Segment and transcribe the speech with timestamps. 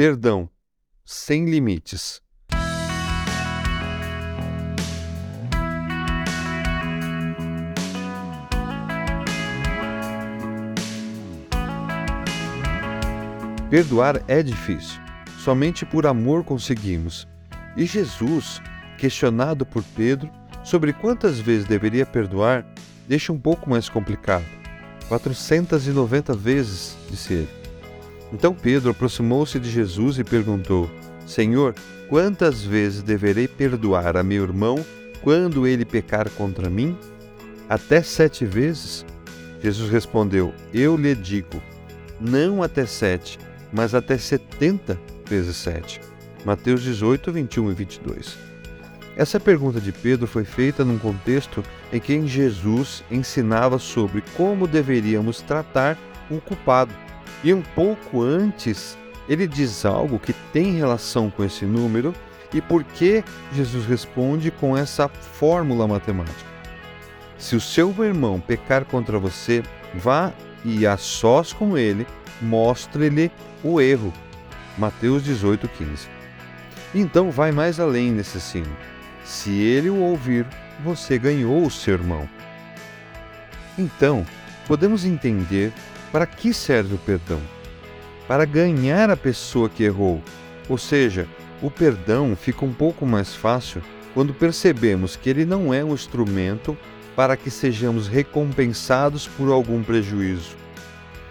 [0.00, 0.48] Perdão
[1.04, 2.22] sem limites.
[13.68, 14.98] Perdoar é difícil.
[15.38, 17.28] Somente por amor conseguimos.
[17.76, 18.62] E Jesus,
[18.96, 20.30] questionado por Pedro
[20.64, 22.64] sobre quantas vezes deveria perdoar,
[23.06, 24.46] deixa um pouco mais complicado.
[25.08, 27.59] 490 vezes, disse ele.
[28.32, 30.90] Então Pedro aproximou-se de Jesus e perguntou:
[31.26, 31.74] Senhor,
[32.08, 34.84] quantas vezes deverei perdoar a meu irmão
[35.22, 36.96] quando ele pecar contra mim?
[37.68, 39.04] Até sete vezes?
[39.62, 41.62] Jesus respondeu: Eu lhe digo,
[42.20, 43.38] não até sete,
[43.72, 46.00] mas até setenta vezes sete.
[46.44, 48.38] Mateus 18, 21 e 22.
[49.16, 51.62] Essa pergunta de Pedro foi feita num contexto
[51.92, 55.98] em que Jesus ensinava sobre como deveríamos tratar
[56.30, 56.94] um culpado
[57.42, 58.96] e um pouco antes,
[59.28, 62.14] ele diz algo que tem relação com esse número
[62.52, 63.22] e por que
[63.54, 66.50] Jesus responde com essa fórmula matemática.
[67.38, 69.62] Se o seu irmão pecar contra você,
[69.94, 70.32] vá
[70.64, 72.06] e a sós com ele,
[72.42, 73.30] mostre-lhe
[73.62, 74.12] o erro.
[74.76, 76.08] Mateus 18:15.
[76.94, 78.76] Então vai mais além nesse ensino.
[79.24, 80.46] Se ele o ouvir,
[80.82, 82.28] você ganhou o seu irmão.
[83.78, 84.26] Então,
[84.66, 85.72] podemos entender
[86.12, 87.40] para que serve o perdão?
[88.26, 90.22] Para ganhar a pessoa que errou.
[90.68, 91.26] Ou seja,
[91.62, 93.82] o perdão fica um pouco mais fácil
[94.14, 96.76] quando percebemos que ele não é um instrumento
[97.14, 100.56] para que sejamos recompensados por algum prejuízo.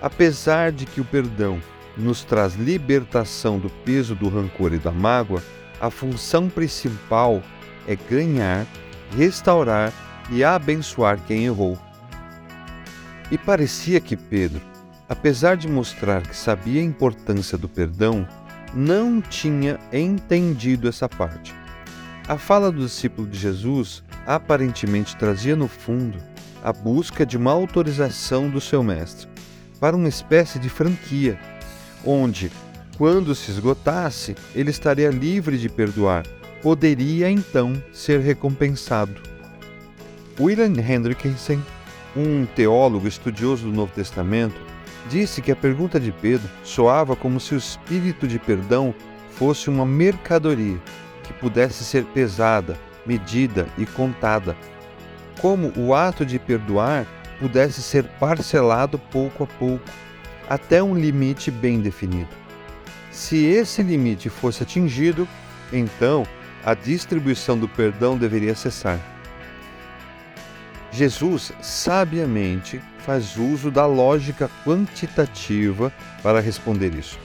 [0.00, 1.60] Apesar de que o perdão
[1.96, 5.42] nos traz libertação do peso do rancor e da mágoa,
[5.80, 7.42] a função principal
[7.86, 8.66] é ganhar,
[9.16, 9.92] restaurar
[10.30, 11.78] e abençoar quem errou.
[13.30, 14.60] E parecia que Pedro,
[15.08, 18.26] apesar de mostrar que sabia a importância do perdão,
[18.74, 21.54] não tinha entendido essa parte.
[22.26, 26.18] A fala do discípulo de Jesus aparentemente trazia no fundo
[26.62, 29.28] a busca de uma autorização do seu mestre
[29.80, 31.38] para uma espécie de franquia,
[32.04, 32.52] onde,
[32.98, 36.26] quando se esgotasse, ele estaria livre de perdoar,
[36.62, 39.14] poderia então ser recompensado.
[40.38, 41.60] William Hendrickson
[42.16, 44.60] um teólogo estudioso do Novo Testamento
[45.08, 48.94] disse que a pergunta de Pedro soava como se o espírito de perdão
[49.30, 50.78] fosse uma mercadoria
[51.22, 52.76] que pudesse ser pesada,
[53.06, 54.56] medida e contada,
[55.40, 57.06] como o ato de perdoar
[57.38, 59.84] pudesse ser parcelado pouco a pouco,
[60.48, 62.28] até um limite bem definido.
[63.10, 65.26] Se esse limite fosse atingido,
[65.72, 66.26] então
[66.64, 69.00] a distribuição do perdão deveria cessar.
[70.92, 75.92] Jesus sabiamente faz uso da lógica quantitativa
[76.22, 77.18] para responder isso,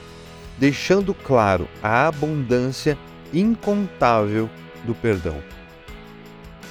[0.58, 2.96] deixando claro a abundância
[3.32, 4.48] incontável
[4.84, 5.42] do perdão.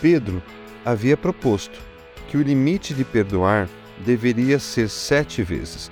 [0.01, 0.41] Pedro
[0.85, 1.79] havia proposto
[2.29, 3.67] que o limite de perdoar
[4.05, 5.89] deveria ser sete vezes,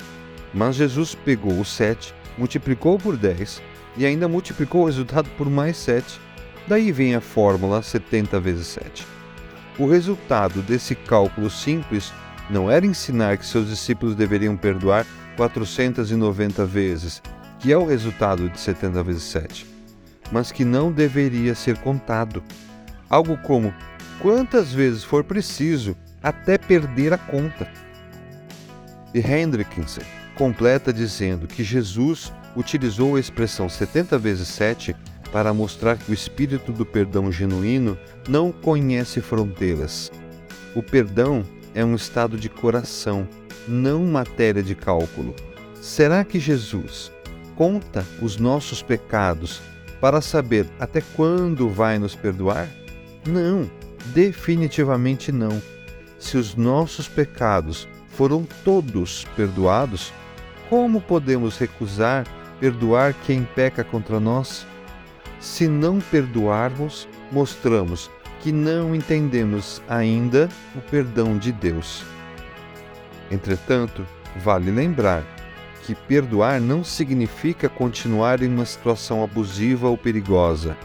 [0.53, 3.61] mas Jesus pegou o sete, multiplicou por dez
[3.97, 6.19] e ainda multiplicou o resultado por mais sete.
[6.67, 9.05] Daí vem a fórmula 70 vezes 7.
[9.77, 12.13] O resultado desse cálculo simples
[12.49, 17.21] não era ensinar que seus discípulos deveriam perdoar 490 vezes,
[17.59, 19.65] que é o resultado de 70 vezes 7,
[20.31, 22.43] mas que não deveria ser contado.
[23.09, 23.73] Algo como
[24.19, 27.67] quantas vezes for preciso até perder a conta.
[29.13, 30.01] E Hendrickson
[30.35, 34.95] completa dizendo que Jesus utilizou a expressão 70 vezes 7
[35.33, 37.97] para mostrar que o espírito do perdão genuíno
[38.29, 40.11] não conhece fronteiras.
[40.75, 43.27] O perdão é um estado de coração,
[43.67, 45.33] não matéria de cálculo.
[45.81, 47.11] Será que Jesus
[47.55, 49.59] conta os nossos pecados
[49.99, 52.69] para saber até quando vai nos perdoar?
[53.27, 53.67] Não,
[54.13, 55.59] definitivamente não.
[56.19, 60.13] Se os nossos pecados foram todos perdoados,
[60.69, 62.23] como podemos recusar
[62.59, 64.65] perdoar quem peca contra nós?
[65.43, 68.09] Se não perdoarmos, mostramos
[68.39, 72.01] que não entendemos ainda o perdão de Deus.
[73.29, 74.07] Entretanto,
[74.37, 75.21] vale lembrar
[75.81, 80.77] que perdoar não significa continuar em uma situação abusiva ou perigosa.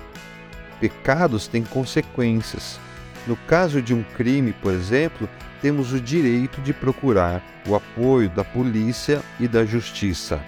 [0.80, 2.80] Pecados têm consequências.
[3.28, 5.28] No caso de um crime, por exemplo,
[5.62, 10.40] temos o direito de procurar o apoio da polícia e da justiça.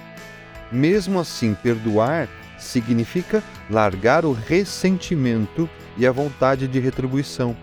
[0.72, 2.28] Mesmo assim, perdoar
[2.60, 7.56] significa largar o ressentimento e a vontade de retribuição.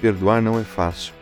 [0.00, 1.14] Perdoar não é fácil.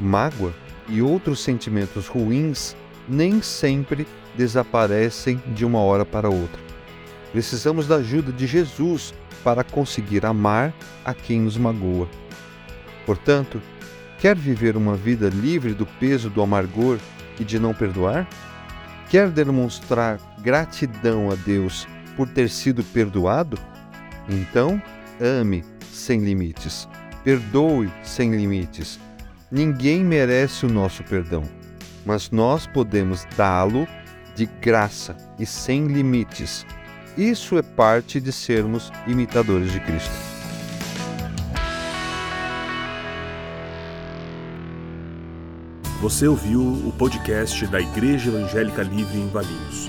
[0.00, 0.52] Mágoa
[0.88, 2.74] e outros sentimentos ruins
[3.08, 4.06] nem sempre
[4.36, 6.60] desaparecem de uma hora para outra.
[7.32, 10.72] Precisamos da ajuda de Jesus para conseguir amar
[11.04, 12.08] a quem nos magoa.
[13.04, 13.60] Portanto,
[14.18, 16.98] quer viver uma vida livre do peso do amargor
[17.38, 18.26] e de não perdoar?
[19.10, 23.58] Quer demonstrar gratidão a Deus por ter sido perdoado?
[24.28, 24.80] Então,
[25.20, 26.88] ame sem limites.
[27.22, 28.98] Perdoe sem limites.
[29.50, 31.44] Ninguém merece o nosso perdão,
[32.04, 33.86] mas nós podemos dá-lo
[34.34, 36.66] de graça e sem limites
[37.16, 40.10] isso é parte de sermos imitadores de Cristo.
[46.00, 49.88] Você ouviu o podcast da Igreja Evangélica Livre em Valinhos.